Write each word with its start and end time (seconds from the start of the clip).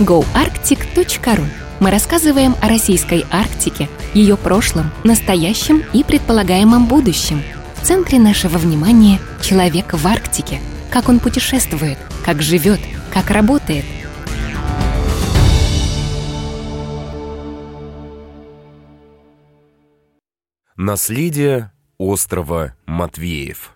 goarctic.ru. 0.00 1.44
Мы 1.78 1.90
рассказываем 1.90 2.56
о 2.60 2.68
российской 2.68 3.24
Арктике, 3.30 3.88
ее 4.14 4.36
прошлом, 4.36 4.90
настоящем 5.04 5.82
и 5.92 6.02
предполагаемом 6.02 6.86
будущем. 6.86 7.42
В 7.76 7.86
центре 7.86 8.18
нашего 8.18 8.58
внимания 8.58 9.18
человек 9.42 9.92
в 9.92 10.06
Арктике. 10.06 10.58
Как 10.90 11.08
он 11.08 11.20
путешествует, 11.20 11.98
как 12.24 12.42
живет, 12.42 12.80
как 13.12 13.30
работает. 13.30 13.84
Наследие 20.76 21.72
острова 21.98 22.74
Матвеев 22.86 23.74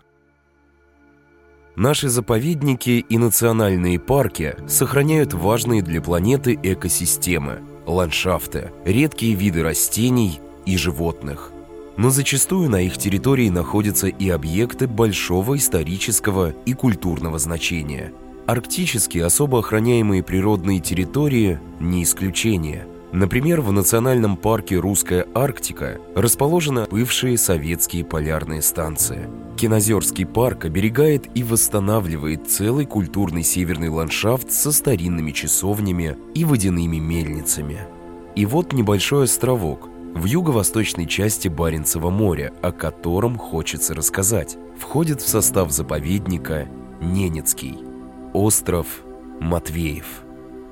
Наши 1.77 2.09
заповедники 2.09 3.05
и 3.09 3.19
национальные 3.19 3.99
парки 3.99 4.55
сохраняют 4.69 5.35
важные 5.35 5.83
для 5.83 6.01
планеты 6.01 6.57
экосистемы, 6.63 7.63
ландшафты, 7.85 8.71
редкие 8.85 9.35
виды 9.35 9.65
растений 9.65 10.41
и 10.67 10.77
животных. 10.77 11.51
Но 11.97 12.11
зачастую 12.11 12.71
на 12.71 12.81
их 12.81 12.97
территории 12.97 13.49
находятся 13.49 14.07
и 14.07 14.29
объекты 14.29 14.87
большого 14.87 15.57
исторического 15.57 16.55
и 16.65 16.75
культурного 16.75 17.41
значения. 17.41 18.13
Арктические 18.47 19.25
особо 19.25 19.59
охраняемые 19.59 20.23
природные 20.23 20.79
территории– 20.79 21.59
не 21.81 22.05
исключение– 22.05 22.87
Например, 23.15 23.61
в 23.61 23.71
национальном 23.71 24.37
парке 24.37 24.77
«Русская 24.77 25.29
Арктика» 25.37 26.01
расположены 26.17 26.89
бывшие 26.91 27.39
советские 27.39 28.05
полярные 28.05 28.61
станции. 28.61 29.31
Кинозерский 29.57 30.27
парк 30.27 30.65
оберегает 30.65 31.29
и 31.37 31.45
восстанавливает 31.45 32.51
целый 32.51 32.87
культурный 32.87 33.45
северный 33.45 33.89
ландшафт 33.89 34.51
со 34.51 34.73
старинными 34.73 35.31
часовнями 35.31 36.17
и 36.35 36.45
водяными 36.45 36.97
мельницами. 36.97 37.87
И 38.35 38.47
вот 38.47 38.73
небольшой 38.73 39.27
островок 39.27 39.89
в 40.17 40.25
юго-восточной 40.25 41.07
части 41.07 41.47
Баренцева 41.47 42.11
моря, 42.11 42.53
о 42.63 42.73
котором 42.73 43.39
хочется 43.39 43.95
рассказать. 43.95 44.57
Входит 44.77 45.23
в 45.23 45.29
состав 45.29 45.71
заповедника 45.71 46.67
Ненецкий, 47.01 47.79
остров 48.33 48.89
Матвеев. 49.39 50.25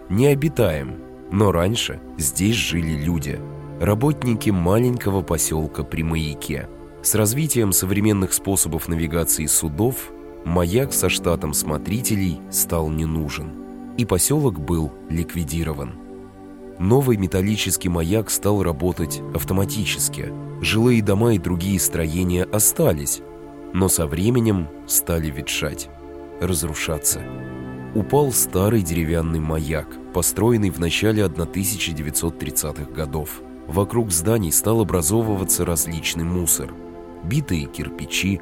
Необитаем– 0.09 0.97
но 1.33 1.51
раньше 1.51 2.01
здесь 2.19 2.55
жили 2.55 2.93
люди, 2.93 3.41
работники 3.81 4.51
маленького 4.51 5.23
поселка 5.23 5.83
при 5.83 6.03
маяке. 6.03 6.69
С 7.03 7.17
развитием 7.17 7.73
современных 7.73 8.33
способов 8.35 8.87
навигации 8.87 9.47
судов 9.47 10.13
маяк 10.45 10.93
со 10.93 11.09
штатом 11.09 11.55
смотрителей 11.55 12.39
стал 12.51 12.91
не 12.91 13.07
нужен, 13.07 13.51
и 13.97 14.05
поселок 14.05 14.61
был 14.61 14.93
ликвидирован. 15.09 15.95
Новый 16.79 17.17
металлический 17.17 17.89
маяк 17.89 18.31
стал 18.31 18.63
работать 18.63 19.21
автоматически. 19.35 20.33
Жилые 20.61 21.03
дома 21.03 21.35
и 21.35 21.39
другие 21.39 21.81
строения 21.81 22.45
остались, 22.45 23.21
но 23.73 23.89
со 23.89 24.07
временем 24.07 24.69
стали 24.87 25.31
ветшать, 25.31 25.89
разрушаться 26.41 27.21
упал 27.95 28.33
старый 28.33 28.83
деревянный 28.83 29.41
маяк, 29.41 29.87
построенный 30.13 30.71
в 30.71 30.79
начале 30.79 31.25
1930-х 31.25 32.91
годов. 32.93 33.43
Вокруг 33.67 34.11
зданий 34.11 34.53
стал 34.53 34.81
образовываться 34.81 35.65
различный 35.65 36.25
мусор. 36.25 36.73
Битые 37.23 37.67
кирпичи, 37.67 38.41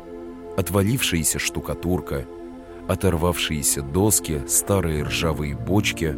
отвалившаяся 0.57 1.39
штукатурка, 1.39 2.27
оторвавшиеся 2.89 3.83
доски, 3.83 4.43
старые 4.49 5.05
ржавые 5.05 5.55
бочки, 5.55 6.17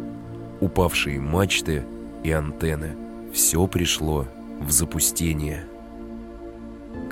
упавшие 0.61 1.19
мачты 1.19 1.83
и 2.23 2.31
антенны. 2.31 2.95
Все 3.33 3.67
пришло 3.67 4.27
в 4.61 4.71
запустение– 4.71 5.65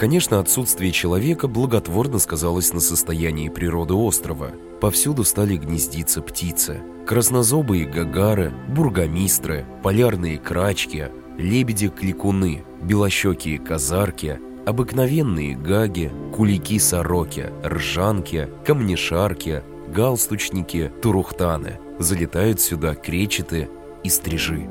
Конечно, 0.02 0.40
отсутствие 0.40 0.92
человека 0.92 1.48
благотворно 1.48 2.18
сказалось 2.18 2.74
на 2.74 2.80
состоянии 2.80 3.50
природы 3.50 3.94
острова. 3.94 4.50
Повсюду 4.80 5.24
стали 5.24 5.58
гнездиться 5.58 6.24
птицы. 6.24 6.82
Краснозобые 7.06 7.86
гагары, 7.86 8.52
бургомистры, 8.70 9.64
полярные 9.84 10.40
крачки, 10.40 11.10
лебеди-кликуны, 11.38 12.64
белощекие 12.82 13.60
казарки, 13.60 14.40
обыкновенные 14.66 15.56
гаги, 15.56 16.12
кулики-сороки, 16.36 17.52
ржанки, 17.64 18.50
камнешарки, 18.66 19.62
галстучники, 19.94 20.92
турухтаны. 21.04 21.80
Залетают 22.00 22.60
сюда 22.60 22.96
кречеты 22.96 23.70
и 24.04 24.10
стрижи. 24.10 24.68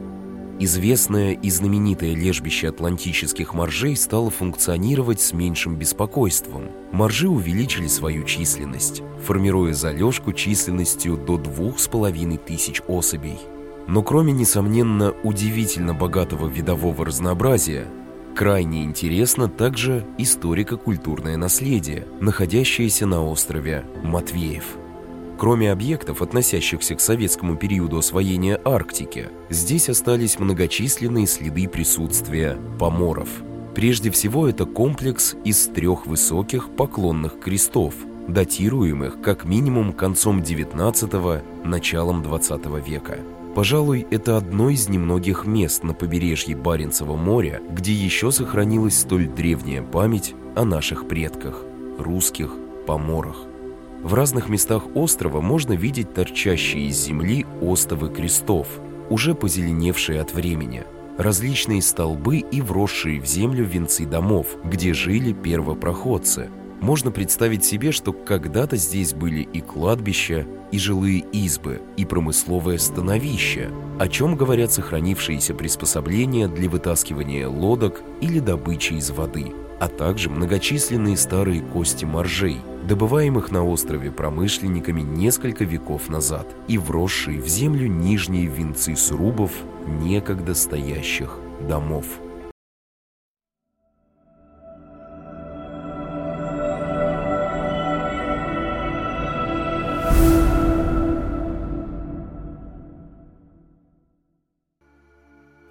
Известное 0.62 1.32
и 1.32 1.48
знаменитое 1.48 2.14
лежбище 2.14 2.68
атлантических 2.68 3.54
моржей 3.54 3.96
стало 3.96 4.28
функционировать 4.28 5.18
с 5.18 5.32
меньшим 5.32 5.76
беспокойством. 5.76 6.64
Моржи 6.92 7.30
увеличили 7.30 7.86
свою 7.86 8.24
численность, 8.24 9.02
формируя 9.24 9.72
залежку 9.72 10.34
численностью 10.34 11.16
до 11.16 11.38
двух 11.38 11.78
с 11.78 11.88
половиной 11.88 12.36
тысяч 12.36 12.82
особей. 12.88 13.38
Но 13.88 14.02
кроме, 14.02 14.34
несомненно, 14.34 15.14
удивительно 15.24 15.94
богатого 15.94 16.46
видового 16.46 17.06
разнообразия, 17.06 17.86
крайне 18.36 18.84
интересно 18.84 19.48
также 19.48 20.04
историко-культурное 20.18 21.38
наследие, 21.38 22.06
находящееся 22.20 23.06
на 23.06 23.24
острове 23.24 23.86
Матвеев– 24.04 24.64
Кроме 25.40 25.72
объектов, 25.72 26.20
относящихся 26.20 26.94
к 26.94 27.00
советскому 27.00 27.56
периоду 27.56 27.96
освоения 27.96 28.60
Арктики, 28.62 29.30
здесь 29.48 29.88
остались 29.88 30.38
многочисленные 30.38 31.26
следы 31.26 31.66
присутствия 31.66 32.58
поморов. 32.78 33.30
Прежде 33.74 34.10
всего, 34.10 34.46
это 34.46 34.66
комплекс 34.66 35.34
из 35.42 35.66
трех 35.68 36.04
высоких 36.04 36.68
поклонных 36.68 37.40
крестов, 37.40 37.94
датируемых 38.28 39.22
как 39.22 39.46
минимум 39.46 39.94
концом 39.94 40.42
XIX– 40.42 41.42
началом 41.64 42.20
XX 42.22 42.86
века. 42.86 43.20
Пожалуй, 43.54 44.06
это 44.10 44.36
одно 44.36 44.68
из 44.68 44.90
немногих 44.90 45.46
мест 45.46 45.82
на 45.84 45.94
побережье 45.94 46.54
Баренцева 46.54 47.16
моря, 47.16 47.62
где 47.70 47.94
еще 47.94 48.30
сохранилась 48.30 48.98
столь 48.98 49.26
древняя 49.26 49.80
память 49.80 50.34
о 50.54 50.66
наших 50.66 51.08
предках– 51.08 51.64
русских 51.98 52.52
поморах. 52.86 53.46
В 54.02 54.14
разных 54.14 54.48
местах 54.48 54.84
острова 54.94 55.42
можно 55.42 55.74
видеть 55.74 56.14
торчащие 56.14 56.88
из 56.88 56.96
земли 57.04 57.44
остовы 57.60 58.08
крестов, 58.08 58.66
уже 59.10 59.34
позеленевшие 59.34 60.20
от 60.22 60.32
времени, 60.32 60.84
различные 61.18 61.82
столбы 61.82 62.38
и 62.38 62.62
вросшие 62.62 63.20
в 63.20 63.26
землю 63.26 63.64
венцы 63.64 64.06
домов, 64.06 64.56
где 64.64 64.94
жили 64.94 65.34
первопроходцы. 65.34 66.48
Можно 66.80 67.10
представить 67.10 67.62
себе, 67.62 67.92
что 67.92 68.14
когда-то 68.14 68.76
здесь 68.76 69.12
были 69.12 69.42
и 69.42 69.60
кладбища, 69.60 70.46
и 70.72 70.78
жилые 70.78 71.18
избы, 71.32 71.82
и 71.98 72.06
промысловое 72.06 72.78
становище, 72.78 73.68
о 73.98 74.08
чем 74.08 74.34
говорят 74.34 74.72
сохранившиеся 74.72 75.52
приспособления 75.52 76.48
для 76.48 76.70
вытаскивания 76.70 77.46
лодок 77.46 78.00
или 78.22 78.38
добычи 78.38 78.94
из 78.94 79.10
воды, 79.10 79.52
а 79.78 79.88
также 79.88 80.30
многочисленные 80.30 81.18
старые 81.18 81.60
кости 81.60 82.06
моржей– 82.06 82.62
добываемых 82.86 83.50
на 83.50 83.64
острове 83.64 84.10
промышленниками 84.10 85.00
несколько 85.00 85.64
веков 85.64 86.08
назад 86.08 86.46
и 86.68 86.78
вросшие 86.78 87.40
в 87.40 87.46
землю 87.46 87.86
нижние 87.86 88.46
венцы 88.46 88.96
срубов 88.96 89.52
некогда 89.86 90.54
стоящих 90.54 91.38
домов. 91.68 92.06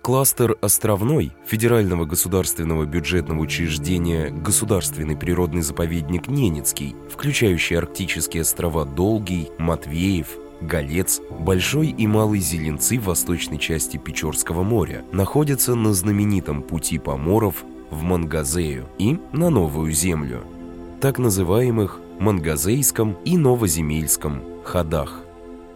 Кластер 0.09 0.57
«Островной» 0.59 1.33
федерального 1.45 2.03
государственного 2.03 2.85
бюджетного 2.85 3.41
учреждения 3.41 4.31
«Государственный 4.31 5.15
природный 5.15 5.61
заповедник 5.61 6.27
Ненецкий», 6.27 6.95
включающий 7.11 7.77
арктические 7.77 8.41
острова 8.41 8.85
Долгий, 8.85 9.51
Матвеев, 9.59 10.29
Голец, 10.61 11.21
Большой 11.29 11.89
и 11.89 12.07
Малый 12.07 12.39
Зеленцы 12.39 12.97
в 12.97 13.03
восточной 13.03 13.59
части 13.59 13.97
Печорского 13.97 14.63
моря, 14.63 15.03
находится 15.11 15.75
на 15.75 15.94
знаменитом 15.94 16.63
пути 16.63 16.97
поморов 16.97 17.63
в 17.91 18.01
Мангазею 18.01 18.88
и 18.97 19.19
на 19.31 19.51
Новую 19.51 19.91
Землю, 19.91 20.39
так 21.01 21.19
называемых 21.19 22.00
Мангазейском 22.19 23.15
и 23.25 23.38
Новоземельском 23.38 24.41
ходах– 24.65 25.21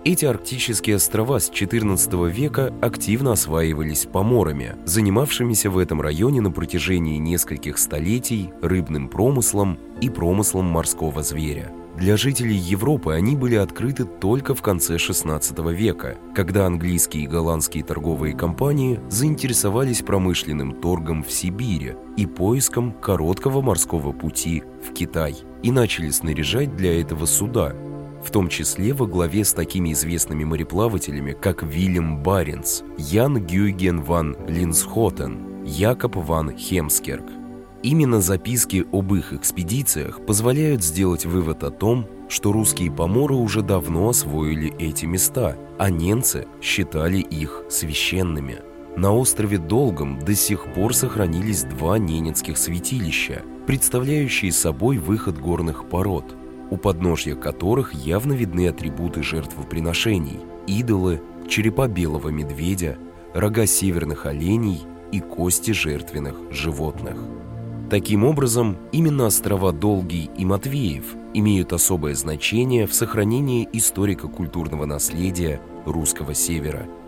эти 0.05 0.25
арктические 0.25 0.97
острова 0.97 1.39
с 1.39 1.49
XIV 1.49 2.29
века 2.29 2.73
активно 2.81 3.33
осваивались 3.33 4.05
поморами, 4.05 4.75
занимавшимися 4.85 5.69
в 5.69 5.77
этом 5.77 6.01
районе 6.01 6.41
на 6.41 6.51
протяжении 6.51 7.17
нескольких 7.17 7.77
столетий 7.77 8.49
рыбным 8.61 9.07
промыслом 9.07 9.79
и 10.01 10.09
промыслом 10.09 10.65
морского 10.65 11.23
зверя. 11.23 11.71
Для 11.97 12.17
жителей 12.17 12.55
Европы 12.55 13.13
они 13.13 13.35
были 13.35 13.55
открыты 13.55 14.03
только 14.05 14.55
в 14.55 14.61
конце 14.61 14.95
XVI 14.95 15.73
века, 15.73 16.17
когда 16.35 16.65
английские 16.65 17.23
и 17.23 17.27
голландские 17.27 17.83
торговые 17.83 18.35
компании 18.35 18.99
заинтересовались 19.09 20.01
промышленным 20.01 20.81
торгом 20.81 21.23
в 21.23 21.31
Сибири 21.31 21.95
и 22.17 22.25
поиском 22.25 22.93
короткого 22.93 23.61
морского 23.61 24.11
пути 24.11 24.63
в 24.83 24.91
Китай 24.91 25.35
и 25.61 25.71
начали 25.71 26.09
снаряжать 26.09 26.75
для 26.75 26.99
этого 26.99 27.27
суда, 27.27 27.75
в 28.23 28.31
том 28.31 28.47
числе 28.47 28.93
во 28.93 29.05
главе 29.05 29.43
с 29.43 29.53
такими 29.53 29.91
известными 29.93 30.43
мореплавателями, 30.43 31.35
как 31.39 31.63
Вильям 31.63 32.23
Баренц, 32.23 32.81
Ян 32.97 33.45
Гюйген 33.45 34.01
ван 34.01 34.37
Линсхотен, 34.47 35.63
Якоб 35.65 36.15
ван 36.15 36.57
Хемскерк. 36.57 37.25
Именно 37.83 38.21
записки 38.21 38.85
об 38.93 39.13
их 39.13 39.33
экспедициях 39.33 40.25
позволяют 40.25 40.83
сделать 40.83 41.25
вывод 41.25 41.63
о 41.65 41.69
том, 41.69 42.07
что 42.29 42.53
русские 42.53 42.91
поморы 42.91 43.35
уже 43.35 43.61
давно 43.61 44.09
освоили 44.09 44.73
эти 44.79 45.05
места, 45.05 45.57
а 45.77 45.89
немцы 45.89 46.47
считали 46.61 47.17
их 47.17 47.63
священными. 47.69 48.59
На 48.95 49.13
острове 49.13 49.57
Долгом 49.57 50.19
до 50.19 50.33
сих 50.33 50.71
пор 50.73 50.95
сохранились 50.95 51.63
два 51.63 51.97
ненецких 51.97 52.57
святилища, 52.57 53.41
представляющие 53.67 54.51
собой 54.51 54.97
выход 54.97 55.37
горных 55.37 55.89
пород– 55.89 56.37
у 56.73 56.77
подножья 56.77 57.35
которых 57.35 57.93
явно 57.93 58.33
видны 58.33 58.67
атрибуты 58.67 59.21
жертвоприношений, 59.21 60.39
идолы, 60.65 61.21
черепа 61.47 61.87
белого 61.87 62.29
медведя, 62.29 62.97
рога 63.35 63.67
северных 63.67 64.25
оленей 64.25 64.81
и 65.11 65.19
кости 65.19 65.69
жертвенных 65.69 66.35
животных. 66.49 67.15
Таким 67.91 68.23
образом, 68.23 68.77
именно 68.91 69.27
острова 69.27 69.71
Долгий 69.71 70.31
и 70.35 70.45
Матвеев 70.45 71.13
имеют 71.35 71.73
особое 71.73 72.15
значение 72.15 72.87
в 72.87 72.93
сохранении 72.95 73.69
историко-культурного 73.71 74.85
наследия 74.87 75.61
русского 75.85 76.33
севера– 76.33 76.87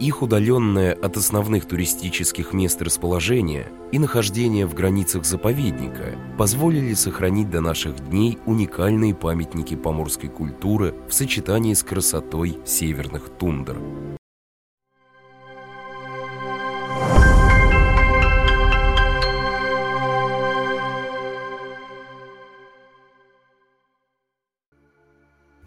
их 0.00 0.22
удаленное 0.22 0.92
от 0.92 1.16
основных 1.16 1.66
туристических 1.66 2.52
мест 2.52 2.80
расположение 2.82 3.68
и 3.92 3.98
нахождение 3.98 4.66
в 4.66 4.74
границах 4.74 5.24
заповедника 5.24 6.16
позволили 6.36 6.94
сохранить 6.94 7.50
до 7.50 7.60
наших 7.60 8.08
дней 8.08 8.38
уникальные 8.46 9.14
памятники 9.14 9.74
поморской 9.74 10.28
культуры 10.28 10.94
в 11.08 11.14
сочетании 11.14 11.74
с 11.74 11.82
красотой 11.82 12.58
северных 12.64 13.28
тундр. 13.28 13.76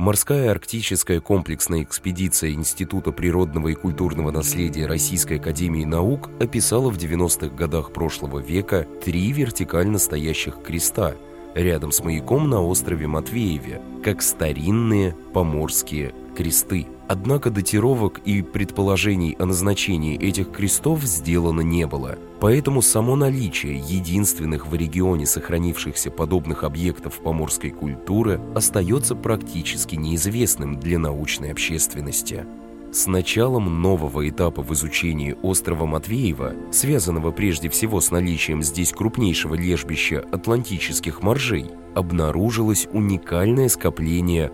Морская 0.02 0.50
арктическая 0.50 1.22
комплексная 1.22 1.84
экспедиция 1.84 2.54
Института 2.54 3.12
природного 3.12 3.68
и 3.68 3.76
культурного 3.76 4.32
наследия 4.32 4.88
Российской 4.88 5.38
академии 5.38 5.86
наук 5.86 6.32
описала 6.40 6.90
в 6.90 6.98
90-х 6.98 7.56
годах 7.56 7.94
прошлого 7.94 8.40
века 8.40 8.88
три 9.06 9.32
вертикально 9.32 10.00
стоящих 10.00 10.64
креста 10.64 11.14
рядом 11.54 11.92
с 11.92 12.04
маяком 12.04 12.50
на 12.50 12.64
острове 12.64 13.06
Матвееве, 13.06 13.80
как 14.04 14.24
старинные 14.24 15.16
поморские 15.36 16.16
кресты. 16.36 16.88
Однако 17.12 17.50
датировок 17.50 18.22
и 18.24 18.42
предположений 18.42 19.36
о 19.38 19.46
назначении 19.46 20.18
этих 20.18 20.50
крестов 20.50 21.04
сделано 21.04 21.60
не 21.60 21.86
было. 21.86 22.18
Поэтому 22.40 22.82
само 22.82 23.18
наличие 23.18 23.80
единственных 23.80 24.68
в 24.68 24.74
регионе 24.74 25.26
сохранившихся 25.26 26.10
подобных 26.10 26.64
объектов 26.64 27.16
поморской 27.16 27.72
культуры 27.72 28.40
остается 28.56 29.14
практически 29.14 29.96
неизвестным 29.96 30.80
для 30.80 31.00
научной 31.00 31.52
общественности. 31.52 32.46
С 32.94 33.08
началом 33.08 33.82
нового 33.82 34.30
этапа 34.30 34.62
в 34.62 34.72
изучении 34.72 35.36
острова 35.42 35.86
Матвеева, 35.86 36.54
связанного 36.72 37.32
прежде 37.32 37.68
всего 37.68 38.00
с 38.00 38.10
наличием 38.12 38.64
здесь 38.64 38.94
крупнейшего 38.94 39.56
лежбища 39.56 40.24
атлантических 40.32 41.22
моржей, 41.22 41.72
обнаружилось 41.94 42.88
уникальное 42.94 43.68
скопление 43.68 44.50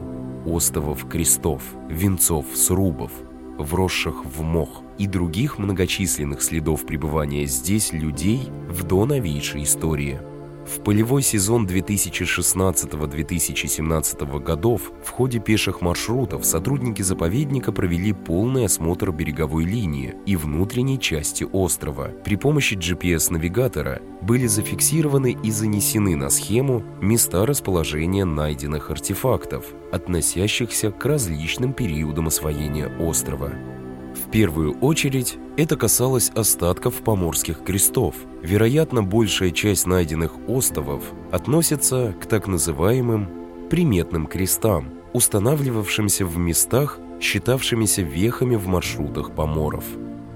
остовов 0.48 1.08
крестов, 1.10 1.62
венцов 1.90 2.46
срубов, 2.56 3.12
вросших 3.58 4.26
в 4.26 4.42
мох 4.42 4.82
и 4.98 5.08
других 5.08 5.58
многочисленных 5.58 6.42
следов 6.42 6.86
пребывания 6.86 7.46
здесь 7.46 7.94
людей 7.94 8.50
в 8.70 8.84
до 8.84 9.06
новейшей 9.06 9.64
истории– 9.64 10.20
в 10.68 10.84
полевой 10.84 11.22
сезон 11.22 11.66
2016-2017 11.66 14.40
годов 14.42 14.92
в 15.04 15.10
ходе 15.10 15.40
пеших 15.40 15.82
маршрутов 15.82 16.46
сотрудники 16.46 17.02
заповедника 17.02 17.72
провели 17.72 18.14
полный 18.14 18.66
осмотр 18.66 19.12
береговой 19.12 19.64
линии 19.64 20.16
и 20.26 20.36
внутренней 20.36 21.00
части 21.00 21.48
острова. 21.52 22.12
При 22.24 22.36
помощи 22.36 22.74
GPS-навигатора 22.74 24.02
были 24.22 24.48
зафиксированы 24.48 25.38
и 25.42 25.52
занесены 25.52 26.16
на 26.16 26.30
схему 26.30 26.84
места 27.02 27.46
расположения 27.46 28.26
найденных 28.26 28.92
артефактов, 28.92 29.66
относящихся 29.92 30.92
к 30.92 31.06
различным 31.06 31.74
периодам 31.74 32.28
освоения 32.28 32.88
острова. 33.00 33.52
В 34.28 34.30
первую 34.30 34.78
очередь 34.80 35.38
это 35.56 35.78
касалось 35.78 36.32
остатков 36.36 36.96
поморских 36.96 37.64
крестов. 37.64 38.14
Вероятно, 38.44 39.02
большая 39.02 39.52
часть 39.52 39.86
найденных 39.86 40.34
островов 40.50 41.02
относится 41.32 42.14
к 42.22 42.26
так 42.26 42.46
называемым 42.46 43.30
приметным 43.70 44.28
крестам, 44.28 44.90
устанавливавшимся 45.14 46.26
в 46.26 46.38
местах, 46.38 47.00
считавшимися 47.22 48.02
вехами 48.02 48.58
в 48.58 48.68
маршрутах 48.68 49.34
поморов. 49.34 49.86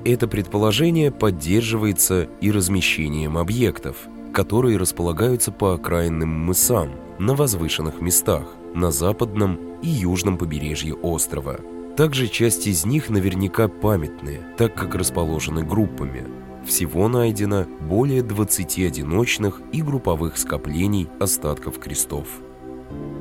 Это 0.05 0.25
предположение 0.25 1.11
поддерживается 1.11 2.29
и 2.39 2.49
размещением 2.49 3.37
объектов, 3.37 3.97
которые 4.33 4.77
располагаются 4.77 5.51
по 5.51 5.73
окраинным 5.73 6.29
мысам, 6.29 6.91
на 7.19 7.35
возвышенных 7.35 7.99
местах, 7.99 8.45
на 8.73 8.89
западном 8.89 9.59
и 9.81 9.89
южном 9.89 10.37
побережье 10.37 10.93
острова– 10.93 11.59
также 12.01 12.27
часть 12.27 12.65
из 12.65 12.83
них 12.83 13.11
наверняка 13.11 13.67
памятные, 13.67 14.41
так 14.57 14.73
как 14.73 14.95
расположены 14.95 15.63
группами. 15.63 16.25
Всего 16.65 17.07
найдено 17.07 17.67
более 17.79 18.23
20 18.23 18.79
одиночных 18.79 19.61
и 19.71 19.83
групповых 19.83 20.39
скоплений 20.39 21.07
остатков 21.19 21.77
крестов. 21.77 22.27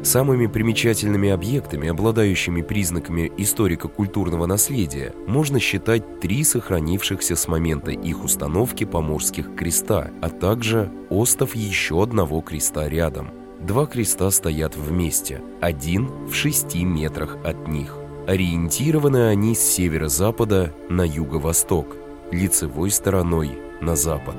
Самыми 0.02 0.46
примечательными 0.46 1.28
объектами, 1.28 1.90
обладающими 1.90 2.62
признаками 2.62 3.30
историко-культурного 3.36 4.46
наследия, 4.46 5.12
можно 5.26 5.60
считать 5.60 6.18
три 6.18 6.42
сохранившихся 6.42 7.36
с 7.36 7.48
момента 7.48 7.90
их 7.90 8.24
установки 8.24 8.84
поморских 8.84 9.54
креста, 9.56 10.10
а 10.22 10.30
также 10.30 10.90
остов 11.10 11.54
еще 11.54 12.02
одного 12.02 12.40
креста 12.40 12.88
рядом. 12.88 13.28
Два 13.60 13.84
креста 13.84 14.30
стоят 14.30 14.74
вместе, 14.74 15.42
один 15.60 16.08
в 16.28 16.32
шести 16.32 16.82
метрах 16.82 17.36
от 17.44 17.68
них. 17.68 17.99
Ориентированы 18.30 19.26
они 19.26 19.56
с 19.56 19.58
северо-запада 19.58 20.72
на 20.88 21.02
юго-восток, 21.02 21.96
лицевой 22.30 22.92
стороной 22.92 23.58
на 23.80 23.96
запад. 23.96 24.36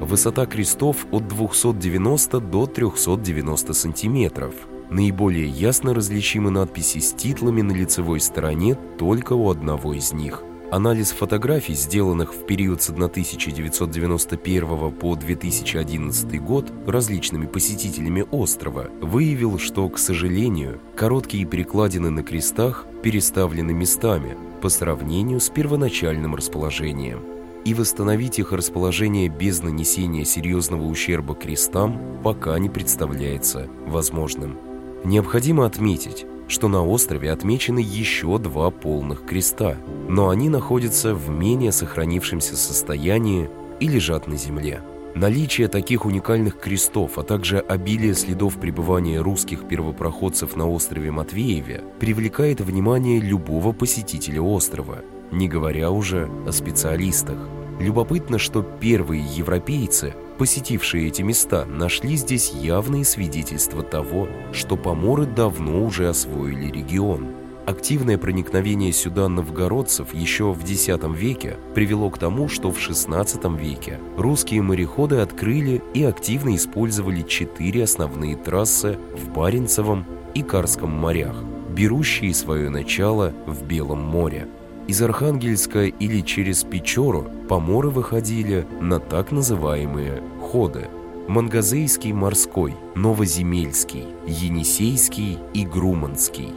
Высота 0.00 0.46
крестов 0.46 1.06
от 1.10 1.28
290 1.28 2.40
до 2.40 2.66
390 2.66 3.74
сантиметров. 3.74 4.54
Наиболее 4.88 5.48
ясно 5.48 5.92
различимы 5.92 6.48
надписи 6.48 6.96
с 6.96 7.12
титлами 7.12 7.60
на 7.60 7.72
лицевой 7.72 8.20
стороне 8.20 8.74
только 8.98 9.34
у 9.34 9.50
одного 9.50 9.92
из 9.92 10.14
них– 10.14 10.42
Анализ 10.70 11.12
фотографий, 11.12 11.74
сделанных 11.74 12.34
в 12.34 12.44
период 12.44 12.82
с 12.82 12.90
1991 12.90 14.90
по 14.90 15.14
2011 15.14 16.42
год 16.42 16.72
различными 16.88 17.46
посетителями 17.46 18.24
острова, 18.32 18.90
выявил, 19.00 19.60
что, 19.60 19.88
к 19.88 19.96
сожалению, 19.96 20.80
короткие 20.96 21.44
перекладины 21.44 22.10
на 22.10 22.24
крестах 22.24 22.84
переставлены 23.04 23.72
местами 23.72 24.36
по 24.60 24.68
сравнению 24.68 25.38
с 25.38 25.50
первоначальным 25.50 26.34
расположением. 26.34 27.20
И 27.64 27.72
восстановить 27.72 28.40
их 28.40 28.50
расположение 28.50 29.28
без 29.28 29.62
нанесения 29.62 30.24
серьезного 30.24 30.82
ущерба 30.82 31.36
крестам 31.36 32.20
пока 32.24 32.58
не 32.58 32.68
представляется 32.68 33.68
возможным. 33.86 34.58
Необходимо 35.04 35.64
отметить, 35.64 36.26
что 36.48 36.68
на 36.68 36.84
острове 36.86 37.30
отмечены 37.30 37.80
еще 37.80 38.38
два 38.38 38.70
полных 38.70 39.24
креста, 39.24 39.76
но 40.08 40.28
они 40.28 40.48
находятся 40.48 41.14
в 41.14 41.28
менее 41.28 41.72
сохранившемся 41.72 42.56
состоянии 42.56 43.50
и 43.80 43.88
лежат 43.88 44.26
на 44.26 44.36
земле. 44.36 44.80
Наличие 45.14 45.68
таких 45.68 46.04
уникальных 46.04 46.58
крестов, 46.58 47.16
а 47.16 47.22
также 47.22 47.58
обилие 47.58 48.14
следов 48.14 48.60
пребывания 48.60 49.18
русских 49.20 49.66
первопроходцев 49.66 50.56
на 50.56 50.68
острове 50.68 51.10
Матвееве 51.10 51.84
привлекает 51.98 52.60
внимание 52.60 53.18
любого 53.18 53.72
посетителя 53.72 54.42
острова, 54.42 54.98
не 55.32 55.48
говоря 55.48 55.90
уже 55.90 56.28
о 56.46 56.52
специалистах. 56.52 57.38
Любопытно, 57.80 58.38
что 58.38 58.62
первые 58.62 59.24
европейцы 59.24 60.14
посетившие 60.38 61.08
эти 61.08 61.22
места, 61.22 61.64
нашли 61.64 62.16
здесь 62.16 62.52
явные 62.52 63.04
свидетельства 63.04 63.82
того, 63.82 64.28
что 64.52 64.76
поморы 64.76 65.26
давно 65.26 65.84
уже 65.84 66.08
освоили 66.08 66.70
регион. 66.70 67.28
Активное 67.66 68.16
проникновение 68.16 68.92
сюда 68.92 69.28
новгородцев 69.28 70.14
еще 70.14 70.52
в 70.52 70.62
X 70.62 70.88
веке 71.16 71.56
привело 71.74 72.10
к 72.10 72.18
тому, 72.18 72.48
что 72.48 72.70
в 72.70 72.78
XVI 72.78 73.58
веке 73.58 73.98
русские 74.16 74.62
мореходы 74.62 75.16
открыли 75.16 75.82
и 75.92 76.04
активно 76.04 76.54
использовали 76.54 77.22
четыре 77.22 77.82
основные 77.82 78.36
трассы 78.36 78.98
в 79.16 79.30
Баренцевом 79.30 80.06
и 80.34 80.42
Карском 80.42 80.90
морях, 80.90 81.42
берущие 81.70 82.32
свое 82.34 82.70
начало 82.70 83.34
в 83.46 83.64
Белом 83.64 84.00
море. 84.00 84.46
Из 84.88 85.02
Архангельска 85.02 85.86
или 85.86 86.20
через 86.20 86.62
Печору 86.62 87.26
поморы 87.48 87.90
выходили 87.90 88.64
на 88.80 89.00
так 89.00 89.32
называемые 89.32 90.22
«ходы»– 90.40 90.88
Мангазейский 91.28 92.12
морской, 92.12 92.72
Новоземельский, 92.94 94.04
Енисейский 94.28 95.38
и 95.54 95.64
Груманский. 95.66 96.50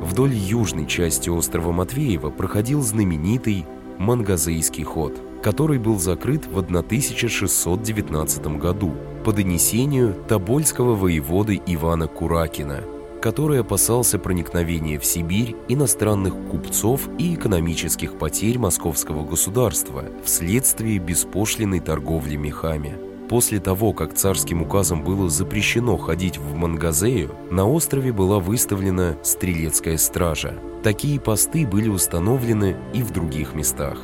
Вдоль 0.00 0.32
южной 0.32 0.86
части 0.86 1.28
острова 1.28 1.72
Матвеева 1.72 2.30
проходил 2.30 2.80
знаменитый 2.80 3.66
Мангазейский 3.98 4.84
ход, 4.84 5.20
который 5.42 5.78
был 5.78 5.98
закрыт 5.98 6.46
в 6.46 6.58
1619 6.58 8.46
году 8.56 8.94
по 9.26 9.32
донесению 9.34 10.14
Тобольского 10.26 10.94
воеводы 10.94 11.60
Ивана 11.66 12.06
Куракина– 12.06 12.80
который 13.24 13.60
опасался 13.60 14.18
проникновения 14.18 14.98
в 14.98 15.04
Сибирь 15.06 15.56
иностранных 15.66 16.34
купцов 16.50 17.08
и 17.18 17.34
экономических 17.34 18.18
потерь 18.18 18.58
московского 18.58 19.24
государства 19.24 20.04
вследствие 20.24 20.98
беспошлиной 20.98 21.80
торговли 21.80 22.36
мехами. 22.36 22.98
После 23.30 23.60
того, 23.60 23.94
как 23.94 24.12
царским 24.12 24.60
указом 24.60 25.02
было 25.02 25.30
запрещено 25.30 25.96
ходить 25.96 26.36
в 26.36 26.54
Мангазею, 26.54 27.34
на 27.50 27.66
острове 27.66 28.12
была 28.12 28.40
выставлена 28.40 29.16
стрелецкая 29.22 29.96
стража. 29.96 30.58
Такие 30.82 31.18
посты 31.18 31.66
были 31.66 31.88
установлены 31.88 32.76
и 32.92 33.02
в 33.02 33.10
других 33.10 33.54
местах. 33.54 34.02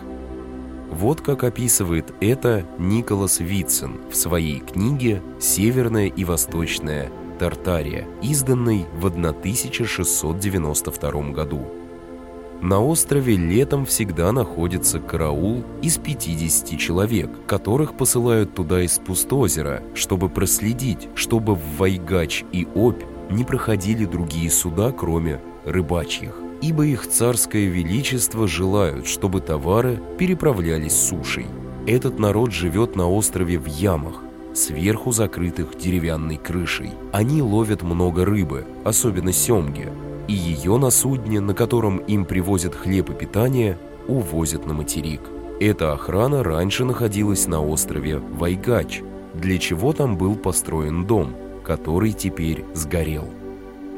Вот 0.91 1.21
как 1.21 1.45
описывает 1.45 2.07
это 2.23 2.65
Николас 2.79 3.39
Витцен 3.39 4.01
в 4.11 4.17
своей 4.17 4.61
книге 4.61 5.21
«Северная 5.39 6.07
и 6.07 6.25
Восточная 6.25 7.13
Тартария», 7.41 8.07
изданной 8.21 8.87
в 8.93 9.07
1692 9.07 11.33
году. 11.33 11.67
На 12.61 12.85
острове 12.85 13.37
летом 13.37 13.87
всегда 13.87 14.31
находится 14.31 15.01
караул 15.01 15.65
из 15.81 15.97
50 15.97 16.79
человек, 16.79 17.31
которых 17.47 17.97
посылают 17.97 18.55
туда 18.55 18.83
из 18.83 18.99
пустозера, 18.99 19.83
чтобы 19.95 20.29
проследить, 20.29 21.09
чтобы 21.15 21.55
в 21.55 21.79
Вайгач 21.79 22.45
и 22.53 22.69
Обь 22.75 23.03
не 23.31 23.45
проходили 23.45 24.05
другие 24.05 24.51
суда, 24.51 24.93
кроме 24.93 25.41
рыбачьих. 25.65 26.35
Ибо 26.61 26.85
их 26.85 27.07
царское 27.07 27.69
величество 27.69 28.47
желают, 28.47 29.07
чтобы 29.07 29.41
товары 29.41 29.99
переправлялись 30.19 30.93
сушей. 30.93 31.47
Этот 31.87 32.19
народ 32.19 32.53
живет 32.53 32.97
на 32.97 33.09
острове 33.09 33.59
в 33.59 33.65
ямах, 33.65 34.25
сверху 34.55 35.13
закрытых 35.13 35.77
деревянной 35.79 36.37
крышей. 36.37 36.93
Они 37.13 37.43
ловят 37.43 37.83
много 37.83 38.25
рыбы, 38.25 38.67
особенно 38.85 39.33
семги, 39.33 39.89
и 40.29 40.33
ее 40.33 40.77
на 40.79 40.91
судне, 40.91 41.41
на 41.41 41.55
котором 41.55 41.99
им 41.99 42.25
привозят 42.25 42.75
хлеб 42.75 43.11
и 43.11 43.15
питание, 43.15 43.79
увозят 44.07 44.67
на 44.67 44.75
материк. 44.75 45.21
Эта 45.61 45.93
охрана 45.93 46.43
раньше 46.43 46.85
находилась 46.85 47.47
на 47.47 47.63
острове 47.63 48.19
Вайгач, 48.19 49.03
для 49.35 49.59
чего 49.59 49.93
там 49.93 50.17
был 50.17 50.37
построен 50.37 51.05
дом, 51.05 51.35
который 51.65 52.13
теперь 52.13 52.65
сгорел. 52.75 53.29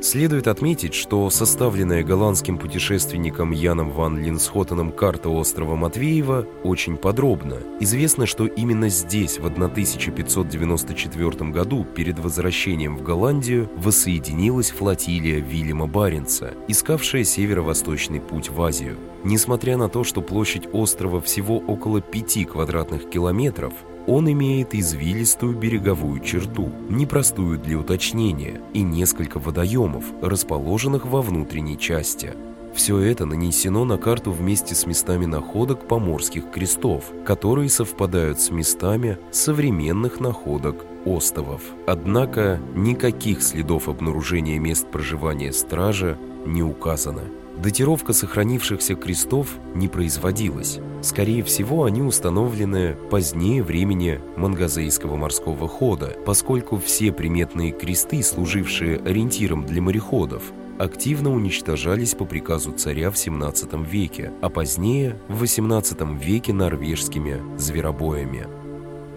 Следует 0.02 0.48
отметить, 0.48 0.94
что 0.94 1.30
составленная 1.30 2.02
голландским 2.02 2.58
путешественником 2.58 3.52
Яном 3.52 3.92
ван 3.92 4.18
Линсхоттеном 4.18 4.90
карта 4.90 5.28
острова 5.28 5.76
Матвеева 5.76 6.44
очень 6.64 6.96
подробна. 6.96 7.58
Известно, 7.78 8.26
что 8.26 8.46
именно 8.46 8.88
здесь 8.88 9.38
в 9.38 9.46
1594 9.46 11.50
году 11.50 11.84
перед 11.84 12.18
возвращением 12.18 12.96
в 12.96 13.04
Голландию 13.04 13.70
воссоединилась 13.76 14.72
флотилия 14.72 15.38
Вильяма 15.38 15.86
Баренца, 15.86 16.54
искавшая 16.66 17.22
северо-восточный 17.22 18.20
путь 18.20 18.50
в 18.50 18.60
Азию. 18.60 18.96
Несмотря 19.22 19.76
на 19.76 19.88
то, 19.88 20.02
что 20.02 20.20
площадь 20.20 20.66
острова 20.72 21.20
всего 21.20 21.58
около 21.58 22.00
5 22.00 22.48
квадратных 22.48 23.08
километров, 23.08 23.72
он 24.06 24.30
имеет 24.30 24.74
извилистую 24.74 25.56
береговую 25.56 26.20
черту, 26.20 26.70
непростую 26.88 27.58
для 27.58 27.78
уточнения, 27.78 28.60
и 28.72 28.82
несколько 28.82 29.38
водоемов, 29.38 30.04
расположенных 30.22 31.06
во 31.06 31.22
внутренней 31.22 31.78
части. 31.78 32.34
Все 32.74 32.98
это 32.98 33.26
нанесено 33.26 33.84
на 33.84 33.98
карту 33.98 34.32
вместе 34.32 34.74
с 34.74 34.86
местами 34.86 35.26
находок 35.26 35.86
поморских 35.86 36.50
крестов, 36.50 37.04
которые 37.24 37.68
совпадают 37.68 38.40
с 38.40 38.50
местами 38.50 39.18
современных 39.30 40.20
находок 40.20 40.86
остовов. 41.04 41.62
Однако 41.86 42.60
никаких 42.74 43.42
следов 43.42 43.88
обнаружения 43.88 44.58
мест 44.58 44.86
проживания 44.90 45.52
стража 45.52 46.16
не 46.46 46.62
указано. 46.62 47.22
Датировка 47.62 48.12
сохранившихся 48.12 48.96
крестов 48.96 49.56
не 49.76 49.86
производилась. 49.86 50.80
Скорее 51.00 51.44
всего, 51.44 51.84
они 51.84 52.02
установлены 52.02 52.96
позднее 53.08 53.62
времени 53.62 54.20
Мангазейского 54.36 55.14
морского 55.14 55.68
хода, 55.68 56.16
поскольку 56.26 56.78
все 56.78 57.12
приметные 57.12 57.70
кресты, 57.70 58.20
служившие 58.24 58.98
ориентиром 58.98 59.64
для 59.64 59.80
мореходов, 59.80 60.42
активно 60.80 61.32
уничтожались 61.32 62.16
по 62.16 62.24
приказу 62.24 62.72
царя 62.72 63.12
в 63.12 63.16
17 63.16 63.74
веке, 63.88 64.32
а 64.40 64.48
позднее 64.48 65.16
в 65.28 65.38
18 65.38 66.00
веке 66.20 66.52
норвежскими 66.52 67.40
зверобоями. 67.56 68.61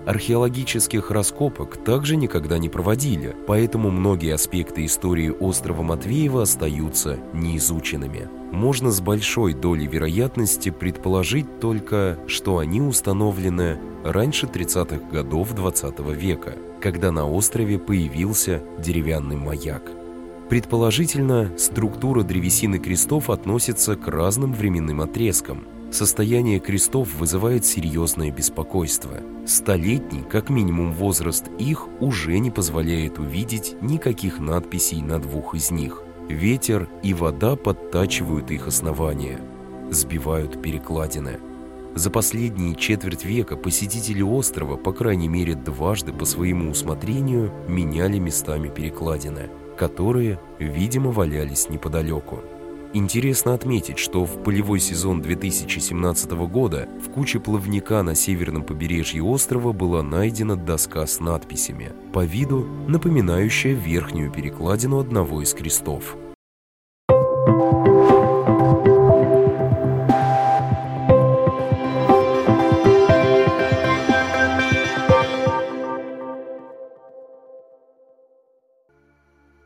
Археологических 0.06 1.10
раскопок 1.10 1.78
также 1.78 2.16
никогда 2.16 2.60
не 2.60 2.70
проводили, 2.70 3.36
поэтому 3.48 3.90
многие 3.90 4.36
аспекты 4.36 4.86
истории 4.86 5.30
острова 5.30 5.82
Матвеева 5.82 6.44
остаются 6.44 7.18
неизученными. 7.34 8.30
Можно 8.52 8.92
с 8.92 9.02
большой 9.02 9.56
долей 9.56 9.88
вероятности 9.88 10.70
предположить 10.70 11.60
только, 11.60 12.20
что 12.28 12.60
они 12.60 12.82
установлены 12.82 13.80
раньше 14.04 14.46
30-х 14.46 15.10
годов 15.12 15.56
20 15.56 16.00
-го 16.00 16.14
века, 16.14 16.54
когда 16.80 17.12
на 17.12 17.28
острове 17.28 17.80
появился 17.80 18.62
деревянный 18.78 19.38
маяк. 19.38 19.92
Предположительно, 20.50 21.50
структура 21.58 22.22
древесины 22.22 22.78
крестов 22.78 23.32
относится 23.32 23.96
к 23.96 24.08
разным 24.08 24.54
временным 24.54 25.02
отрезкам– 25.02 25.64
Состояние 25.92 26.60
крестов 26.60 27.13
вызывает 27.15 27.65
серьезное 27.65 28.32
беспокойство. 28.32 29.20
Столетний, 29.46 30.24
как 30.24 30.50
минимум 30.50 30.92
возраст 30.92 31.46
их, 31.58 31.88
уже 32.00 32.38
не 32.39 32.51
позволяет 32.51 33.20
увидеть 33.20 33.75
никаких 33.82 34.39
надписей 34.39 35.01
на 35.01 35.20
двух 35.20 35.56
из 35.56 35.72
них. 35.72 36.01
Ветер 36.27 36.89
и 37.04 37.13
вода 37.13 37.56
подтачивают 37.56 38.50
их 38.51 38.68
основания, 38.68 39.39
сбивают 39.92 40.62
перекладины. 40.62 41.39
За 41.94 42.10
последние 42.10 42.75
четверть 42.75 43.24
века 43.24 43.56
посетители 43.56 44.22
острова, 44.22 44.75
по 44.75 44.92
крайней 44.92 45.30
мере 45.30 45.56
дважды 45.56 46.12
по 46.12 46.25
своему 46.25 46.72
усмотрению, 46.72 47.54
меняли 47.70 48.18
местами 48.18 48.68
перекладины, 48.68 49.50
которые, 49.77 50.39
видимо, 50.60 51.12
валялись 51.12 51.70
неподалеку. 51.70 52.42
Интересно 52.98 53.54
отметить, 53.54 53.98
что 54.00 54.24
в 54.24 54.42
полевой 54.42 54.80
сезон 54.80 55.22
2017 55.22 56.32
года 56.48 56.88
в 57.06 57.10
куче 57.12 57.42
плавника 57.42 58.02
на 58.04 58.16
северном 58.16 58.64
побережье 58.64 59.22
острова 59.22 59.74
была 59.74 60.02
найдена 60.02 60.56
доска 60.56 61.06
с 61.06 61.20
надписями, 61.20 61.92
по 62.14 62.24
виду 62.24 62.66
напоминающая 62.88 63.74
верхнюю 63.74 64.32
перекладину 64.32 65.00
одного 65.00 65.42
из 65.42 65.54
крестов. 65.54 66.16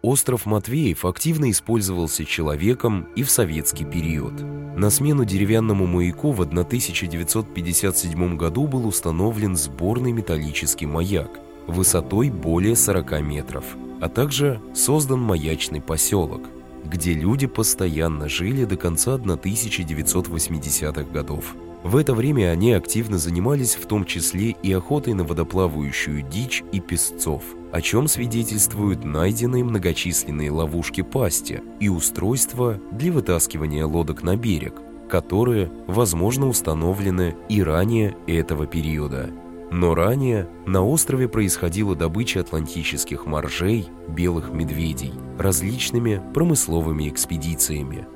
Остров 0.09 0.47
Матвеев 0.47 1.05
активно 1.05 1.51
использовался 1.51 2.25
человеком 2.25 3.07
и 3.15 3.21
в 3.21 3.29
советский 3.29 3.85
период. 3.85 4.33
На 4.75 4.89
смену 4.89 5.23
деревянному 5.23 5.85
маяку 5.85 6.31
в 6.31 6.41
1957 6.41 8.35
году 8.35 8.65
был 8.65 8.87
установлен 8.87 9.55
сборный 9.55 10.11
металлический 10.11 10.87
маяк 10.87 11.29
высотой 11.67 12.31
более 12.31 12.75
40 12.75 13.21
метров, 13.21 13.63
а 14.01 14.09
также 14.09 14.59
создан 14.73 15.19
маячный 15.19 15.79
поселок, 15.79 16.41
где 16.85 17.13
люди 17.13 17.45
постоянно 17.45 18.27
жили 18.27 18.65
до 18.65 18.77
конца 18.77 19.15
1980-х 19.15 21.03
годов. 21.03 21.53
В 21.83 21.95
это 21.95 22.13
время 22.13 22.51
они 22.51 22.73
активно 22.73 23.17
занимались 23.17 23.75
в 23.75 23.85
том 23.85 24.05
числе 24.05 24.51
и 24.51 24.73
охотой 24.73 25.13
на 25.13 25.23
водоплавающую 25.23 26.21
дичь 26.23 26.63
и 26.73 26.79
песцов, 26.81 27.41
о 27.71 27.81
чем 27.81 28.07
свидетельствуют 28.07 29.05
найденные 29.05 29.63
многочисленные 29.63 30.51
ловушки 30.51 31.01
пасти 31.01 31.61
и 31.79 31.87
устройства 31.87 32.79
для 32.91 33.13
вытаскивания 33.13 33.85
лодок 33.85 34.23
на 34.23 34.35
берег, 34.35 34.81
которые, 35.09 35.71
возможно, 35.87 36.47
установлены 36.49 37.35
и 37.47 37.63
ранее 37.63 38.15
этого 38.27 38.67
периода. 38.67 39.29
Но 39.71 39.95
ранее 39.95 40.49
на 40.65 40.83
острове 40.83 41.29
происходила 41.29 41.95
добыча 41.95 42.41
атлантических 42.41 43.25
моржей, 43.25 43.87
белых 44.07 44.51
медведей, 44.51 45.13
различными 45.37 46.21
промысловыми 46.33 47.07
экспедициями. 47.07 48.07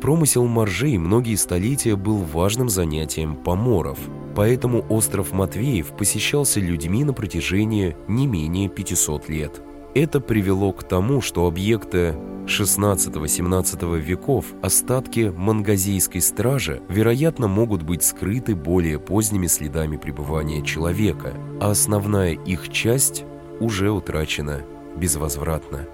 Промысел 0.00 0.46
моржей 0.46 0.96
многие 0.96 1.34
столетия 1.34 1.94
был 1.94 2.18
важным 2.18 2.70
занятием 2.70 3.36
поморов, 3.36 3.98
поэтому 4.34 4.84
остров 4.88 5.32
Матвеев 5.32 5.88
посещался 5.88 6.58
людьми 6.58 7.04
на 7.04 7.12
протяжении 7.12 7.94
не 8.08 8.26
менее 8.26 8.70
500 8.70 9.28
лет. 9.28 9.60
Это 9.94 10.20
привело 10.20 10.72
к 10.72 10.84
тому, 10.84 11.20
что 11.20 11.46
объекты 11.46 12.14
XVI-XVII 12.46 13.98
веков, 13.98 14.46
остатки 14.62 15.32
мангазейской 15.36 16.22
стражи, 16.22 16.80
вероятно, 16.88 17.46
могут 17.48 17.82
быть 17.82 18.02
скрыты 18.02 18.54
более 18.54 18.98
поздними 18.98 19.48
следами 19.48 19.98
пребывания 19.98 20.62
человека, 20.62 21.34
а 21.60 21.72
основная 21.72 22.32
их 22.32 22.70
часть 22.70 23.24
уже 23.60 23.90
утрачена 23.90 24.62
безвозвратно. 24.96 25.86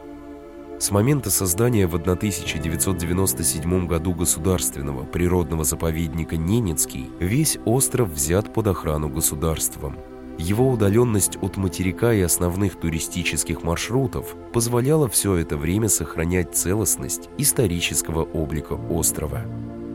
С 0.78 0.90
момента 0.90 1.30
создания 1.30 1.87
в 1.87 1.95
1997 1.95 3.87
году 3.87 4.14
государственного 4.14 5.04
природного 5.04 5.64
заповедника 5.64 6.37
Ненецкий 6.37 7.11
весь 7.18 7.59
остров 7.64 8.11
взят 8.11 8.52
под 8.52 8.66
охрану 8.68 9.09
государством– 9.09 9.97
его 10.38 10.71
удаленность 10.71 11.38
от 11.40 11.56
материка 11.56 12.12
и 12.12 12.21
основных 12.21 12.78
туристических 12.78 13.62
маршрутов 13.62 14.37
позволяла 14.52 15.09
все 15.09 15.37
это 15.37 15.56
время 15.56 15.88
сохранять 15.88 16.54
целостность 16.54 17.30
исторического 17.38 18.23
облика 18.23 18.75
острова. 18.75 19.40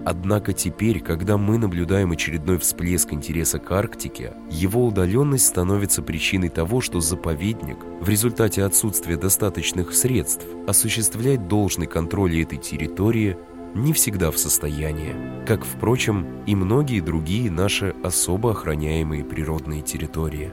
Однако 0.06 0.54
теперь, 0.54 1.00
когда 1.00 1.38
мы 1.38 1.58
наблюдаем 1.58 2.12
очередной 2.12 2.58
всплеск 2.58 3.14
интереса 3.14 3.60
к 3.60 3.72
Арктике, 3.72 4.34
его 4.50 4.88
удаленность 4.88 5.46
становится 5.46 6.02
причиной 6.02 6.50
того, 6.50 6.82
что 6.82 7.00
заповедник 7.00 7.78
в 8.02 8.10
результате 8.10 8.64
отсутствия 8.64 9.18
достаточных 9.18 9.94
средств 9.94 10.46
осуществлять 10.68 11.48
должный 11.48 11.86
контроль 11.86 12.42
этой 12.42 12.58
территории 12.58 13.38
не 13.76 13.94
всегда 13.94 14.32
в 14.32 14.38
состоянии, 14.38 15.46
как, 15.46 15.64
впрочем, 15.64 16.44
и 16.46 16.56
многие 16.56 17.00
другие 17.00 17.50
наши 17.50 17.96
особо 18.04 18.52
охраняемые 18.52 19.24
природные 19.24 19.82
территории. 19.82 20.52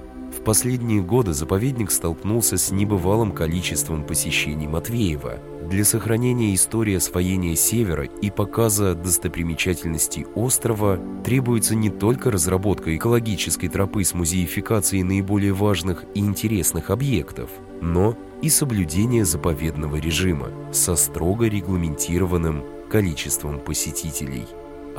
Последние 0.48 1.02
годы 1.02 1.34
заповедник 1.34 1.90
столкнулся 1.90 2.56
с 2.56 2.70
небывалым 2.70 3.32
количеством 3.32 4.02
посещений 4.02 4.66
Матвеева. 4.66 5.40
Для 5.68 5.84
сохранения 5.84 6.54
истории 6.54 6.96
освоения 6.96 7.54
Севера 7.54 8.04
и 8.04 8.30
показа 8.30 8.94
достопримечательностей 8.94 10.24
острова 10.34 10.98
требуется 11.22 11.74
не 11.74 11.90
только 11.90 12.30
разработка 12.30 12.96
экологической 12.96 13.68
тропы 13.68 14.02
с 14.02 14.14
музеификацией 14.14 15.02
наиболее 15.02 15.52
важных 15.52 16.06
и 16.14 16.20
интересных 16.20 16.88
объектов, 16.88 17.50
но 17.82 18.16
и 18.40 18.48
соблюдение 18.48 19.26
заповедного 19.26 19.96
режима 19.96 20.48
со 20.72 20.96
строго 20.96 21.44
регламентированным 21.46 22.64
количеством 22.88 23.60
посетителей. 23.60 24.46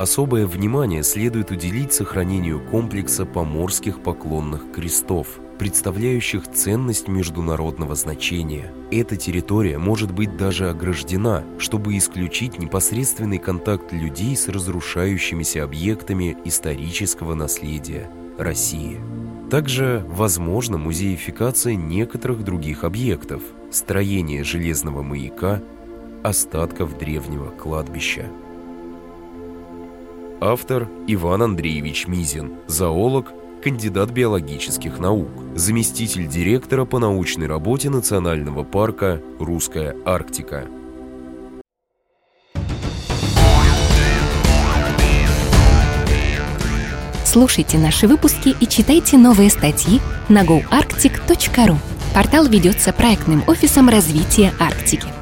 Особое 0.00 0.46
внимание 0.46 1.02
следует 1.02 1.50
уделить 1.50 1.92
сохранению 1.92 2.58
комплекса 2.58 3.26
поморских 3.26 4.02
поклонных 4.02 4.72
крестов, 4.72 5.26
представляющих 5.58 6.50
ценность 6.50 7.06
международного 7.06 7.94
значения. 7.94 8.72
Эта 8.90 9.16
территория 9.16 9.76
может 9.76 10.10
быть 10.10 10.38
даже 10.38 10.70
ограждена, 10.70 11.44
чтобы 11.58 11.98
исключить 11.98 12.58
непосредственный 12.58 13.36
контакт 13.36 13.92
людей 13.92 14.34
с 14.34 14.48
разрушающимися 14.48 15.64
объектами 15.64 16.34
исторического 16.46 17.34
наследия 17.34 18.08
России. 18.38 18.98
Также 19.50 20.02
возможна 20.08 20.78
музеификация 20.78 21.74
некоторых 21.74 22.42
других 22.42 22.84
объектов, 22.84 23.42
строение 23.70 24.44
железного 24.44 25.02
маяка 25.02 25.60
остатков 26.22 26.96
древнего 26.96 27.50
кладбища. 27.50 28.30
Автор 30.42 30.88
Иван 31.06 31.42
Андреевич 31.42 32.06
Мизин, 32.06 32.52
зоолог, 32.66 33.26
кандидат 33.62 34.10
биологических 34.10 34.98
наук, 34.98 35.28
заместитель 35.54 36.26
директора 36.26 36.86
по 36.86 36.98
научной 36.98 37.46
работе 37.46 37.90
Национального 37.90 38.64
парка 38.64 39.20
«Русская 39.38 39.94
Арктика». 40.06 40.66
Слушайте 47.26 47.76
наши 47.76 48.08
выпуски 48.08 48.56
и 48.58 48.66
читайте 48.66 49.18
новые 49.18 49.50
статьи 49.50 50.00
на 50.30 50.42
goarctic.ru. 50.42 51.76
Портал 52.14 52.46
ведется 52.46 52.94
проектным 52.94 53.44
офисом 53.46 53.90
развития 53.90 54.54
Арктики– 54.58 55.08